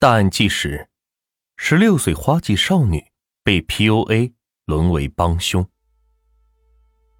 [0.00, 0.88] 大案纪实：
[1.56, 3.04] 十六岁花季少女
[3.42, 4.32] 被 PUA，
[4.64, 5.66] 沦为帮凶。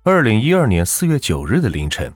[0.05, 2.15] 二零一二年四月九日的凌晨，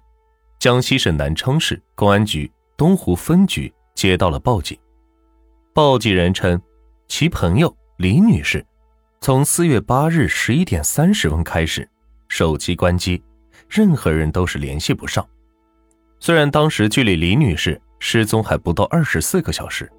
[0.60, 4.78] 江西省南昌市公安局东湖分局接到了报警。
[5.74, 6.62] 报警人称，
[7.08, 8.64] 其朋友李女士
[9.20, 11.90] 从四月八日十一点三十分开始，
[12.28, 13.20] 手机关机，
[13.68, 15.28] 任何人都是联系不上。
[16.20, 19.92] 虽然当时距离李女士失踪还不到二十四个小时。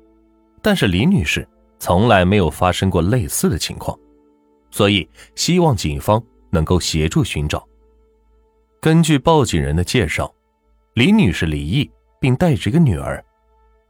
[0.63, 3.95] 但是李女士从来没有发生过类似的情况，
[4.71, 7.67] 所以希望警方能够协助寻找。
[8.79, 10.33] 根据报警人的介绍，
[10.93, 13.23] 李女士离异并带着一个女儿，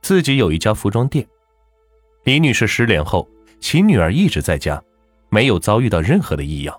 [0.02, 1.26] 自己有一家服装店。
[2.23, 4.81] 李女士失联后，其女儿一直在家，
[5.30, 6.76] 没有遭遇到任何的异样。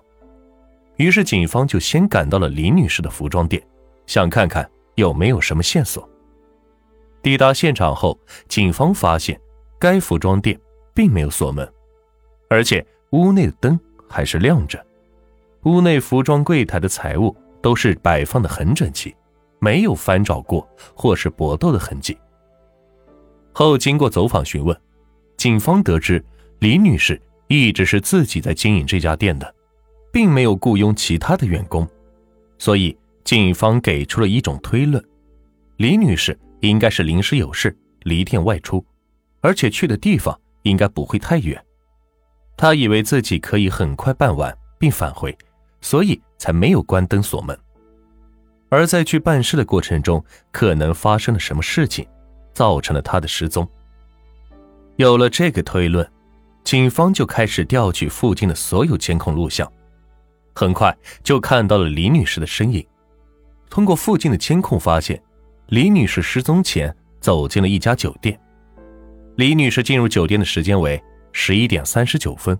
[0.97, 3.65] 于是警方就先赶到了李女士的服装店，
[4.07, 6.09] 想看看有没有什么线索。
[7.21, 8.19] 抵达现场后，
[8.49, 9.39] 警方发现。
[9.85, 10.59] 该服装店
[10.95, 11.71] 并没有锁门，
[12.49, 14.83] 而且屋内的灯还是亮着。
[15.65, 19.15] 屋内服装柜台的财物都是摆放的很整齐，
[19.59, 22.17] 没有翻找过或是搏斗的痕迹。
[23.53, 24.75] 后经过走访询问，
[25.37, 26.25] 警方得知
[26.57, 29.53] 李女士一直是自己在经营这家店的，
[30.11, 31.87] 并没有雇佣其他的员工，
[32.57, 34.99] 所以警方给出了一种推论：
[35.77, 38.83] 李女士应该是临时有事离店外出。
[39.41, 41.63] 而且去的地方应该不会太远，
[42.57, 45.37] 他以为自己可以很快办完并返回，
[45.81, 47.57] 所以才没有关灯锁门。
[48.69, 52.05] 而在去办事的过程中，可能发生了什么事情，
[52.53, 53.67] 造成了他的失踪。
[54.95, 56.09] 有了这个推论，
[56.63, 59.71] 警方就开始调取附近的所有监控录像，
[60.55, 62.85] 很快就看到了李女士的身影。
[63.69, 65.21] 通过附近的监控发现，
[65.67, 68.39] 李女士失踪前走进了一家酒店。
[69.37, 71.01] 李女士进入酒店的时间为
[71.33, 72.57] 十一点三十九分，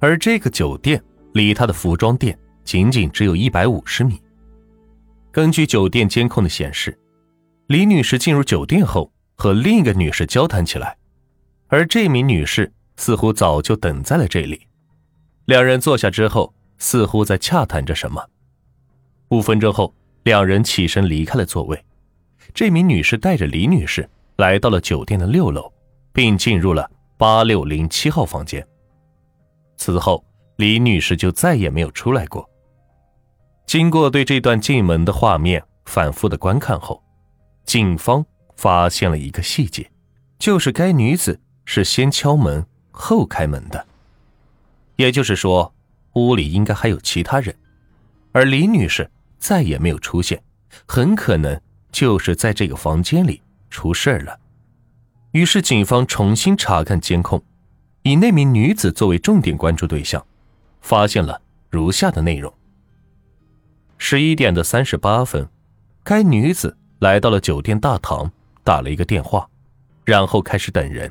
[0.00, 1.00] 而这个酒店
[1.32, 4.20] 离她的服装店仅仅只有一百五十米。
[5.30, 6.98] 根据酒店监控的显示，
[7.68, 10.96] 李女士进入酒店后和另一个女士交谈起来，
[11.68, 14.66] 而这名女士似乎早就等在了这里。
[15.44, 18.20] 两人坐下之后，似乎在洽谈着什么。
[19.28, 21.80] 五分钟后，两人起身离开了座位。
[22.52, 25.72] 这名女士带着李女士来到了酒店的六楼。
[26.12, 28.66] 并进入了八六零七号房间。
[29.76, 30.24] 此后，
[30.56, 32.48] 李女士就再也没有出来过。
[33.66, 37.02] 经过对这段进门的画面反复的观看后，
[37.64, 38.24] 警方
[38.56, 39.90] 发现了一个细节，
[40.38, 43.86] 就是该女子是先敲门后开门的。
[44.96, 45.74] 也就是说，
[46.14, 47.56] 屋里应该还有其他人，
[48.32, 50.40] 而李女士再也没有出现，
[50.86, 51.58] 很可能
[51.90, 53.40] 就是在这个房间里
[53.70, 54.38] 出事了。
[55.32, 57.42] 于是，警方重新查看监控，
[58.02, 60.24] 以那名女子作为重点关注对象，
[60.82, 62.52] 发现了如下的内容：
[63.96, 65.48] 十一点的三十八分，
[66.04, 68.30] 该女子来到了酒店大堂，
[68.62, 69.48] 打了一个电话，
[70.04, 71.10] 然后开始等人。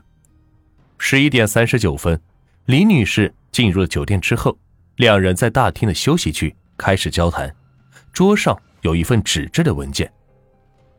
[1.00, 2.22] 十一点三十九分，
[2.66, 4.56] 李女士进入了酒店之后，
[4.98, 7.52] 两人在大厅的休息区开始交谈，
[8.14, 10.14] 桌上有一份纸质的文件。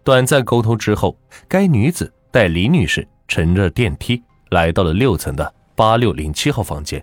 [0.03, 1.17] 短暂沟通之后，
[1.47, 3.07] 该女子带李女士。
[3.29, 7.03] 乘着电梯来到了六层的八六零七号房间。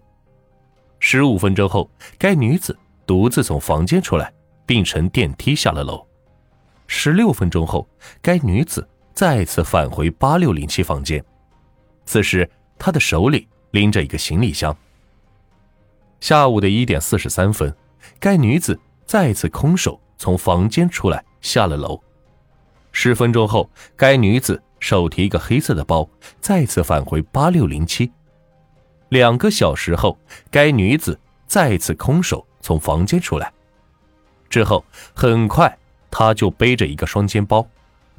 [0.99, 4.31] 十五分钟后，该女子独自从房间出来，
[4.65, 6.05] 并乘电梯下了楼。
[6.87, 7.87] 十六分钟后，
[8.21, 11.23] 该女子再次返回八六零七房间，
[12.05, 14.75] 此时她的手里拎着一个行李箱。
[16.19, 17.73] 下午的一点四十三分，
[18.19, 21.99] 该女子再次空手从房间出来，下了楼。
[22.91, 24.61] 十分钟后，该女子。
[24.79, 26.09] 手提一个黑色的包，
[26.39, 28.11] 再次返回八六零七。
[29.09, 30.17] 两个小时后，
[30.51, 33.51] 该女子再次空手从房间出来。
[34.49, 35.77] 之后，很快
[36.11, 37.67] 她就背着一个双肩包，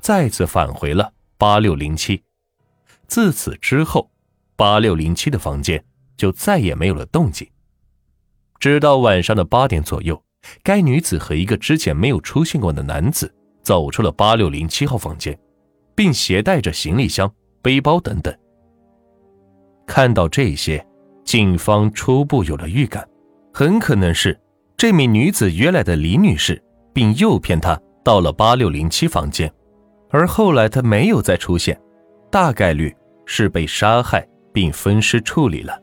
[0.01, 2.23] 再次返回了八六零七。
[3.07, 4.11] 自此之后，
[4.57, 5.85] 八六零七的房间
[6.17, 7.49] 就再也没有了动静。
[8.59, 10.23] 直到晚上的八点左右，
[10.63, 13.33] 该女子和一个之前没有出现过的男子
[13.63, 15.39] 走出了八六零七号房间。
[16.01, 17.31] 并携带着行李箱、
[17.61, 18.35] 背包等等。
[19.87, 20.83] 看到这些，
[21.25, 23.07] 警方初步有了预感，
[23.53, 24.41] 很可能是
[24.79, 26.59] 这名女子约来的李女士，
[26.95, 29.53] 并诱骗她到了八六零七房间，
[30.09, 31.79] 而后来她没有再出现，
[32.31, 32.97] 大概率
[33.27, 35.79] 是被杀害并分尸处理了。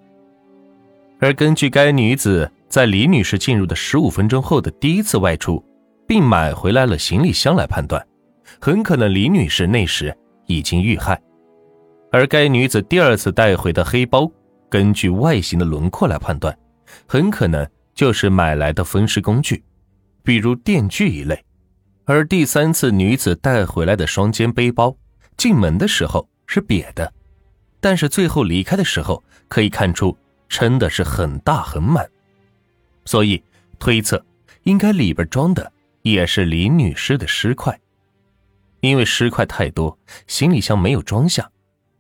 [1.19, 5.63] 而根据该女子在李女士进入的十五分钟后的第一次外出，
[6.07, 8.03] 并买回来了行李箱来判断。
[8.59, 10.15] 很可能李女士那时
[10.45, 11.21] 已经遇害，
[12.11, 14.31] 而该女子第二次带回的黑包，
[14.69, 16.57] 根据外形的轮廓来判断，
[17.07, 19.63] 很可能就是买来的分尸工具，
[20.23, 21.43] 比如电锯一类。
[22.05, 24.95] 而第三次女子带回来的双肩背包，
[25.35, 27.11] 进门的时候是瘪的，
[27.81, 30.17] 但是最后离开的时候可以看出
[30.47, 32.09] 撑的是很大很满，
[33.03, 33.43] 所以
[33.77, 34.25] 推测
[34.63, 35.69] 应该里边装的
[36.01, 37.77] 也是李女士的尸块。
[38.87, 39.97] 因为尸块太多，
[40.27, 41.49] 行李箱没有装下，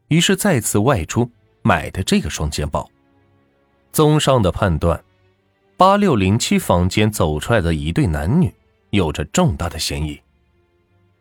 [0.07, 1.29] 于是再次外出
[1.61, 2.89] 买的这个双肩包。
[3.91, 5.03] 综上的判断，
[5.75, 8.53] 八六零七房间走出来的一对男女。
[8.91, 10.17] 有着重大的嫌疑，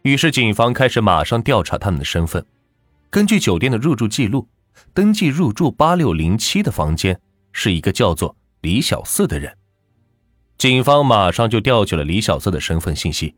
[0.02, 2.46] 于是警方开始马上调查他们的身份。
[3.10, 4.46] 根据酒店的入住记录，
[4.94, 7.20] 登记入住八六零七的房间
[7.50, 9.52] 是一个叫做李小四的人。
[10.56, 13.34] 警方马上就调取了李小四的身份信息，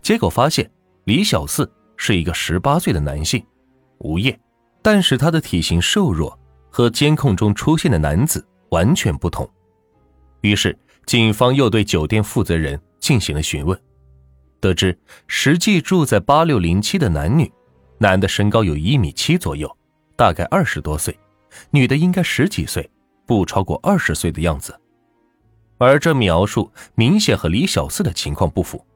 [0.00, 0.70] 结果发现
[1.04, 3.44] 李小四是一个十八岁的男性，
[3.98, 4.38] 无业，
[4.80, 6.38] 但是他的体型瘦弱，
[6.70, 9.48] 和监控中出现的男子完全不同。
[10.40, 10.76] 于是
[11.06, 12.80] 警方又对酒店负责人。
[13.02, 13.76] 进行了询问，
[14.60, 14.96] 得知
[15.26, 17.52] 实际住在八六零七的男女，
[17.98, 19.68] 男的身高有一米七左右，
[20.14, 21.18] 大概二十多岁，
[21.72, 22.88] 女的应该十几岁，
[23.26, 24.80] 不超过二十岁的样子。
[25.78, 28.86] 而这描述明显和李小四的情况不符。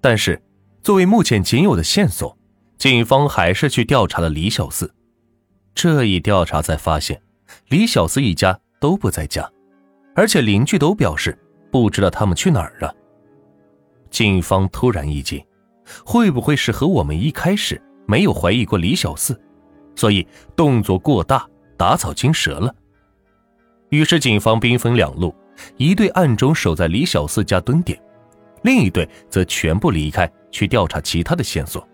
[0.00, 0.42] 但是，
[0.84, 2.36] 作为目前仅有的线索，
[2.76, 4.94] 警方还是去调查了李小四。
[5.74, 7.22] 这一调查才发现，
[7.68, 9.50] 李小四一家都不在家，
[10.14, 11.38] 而且邻居都表示
[11.72, 12.94] 不知道他们去哪儿了。
[14.10, 15.42] 警方突然一惊，
[16.04, 19.40] 会不会是和我们一开始没有怀疑过李小四，
[19.96, 21.48] 所以动作过大，
[21.78, 22.74] 打草惊蛇了？
[23.88, 25.34] 于是警方兵分两路，
[25.78, 27.98] 一队暗中守在李小四家蹲点，
[28.64, 31.86] 另一队则全部离开去调查其他的线索。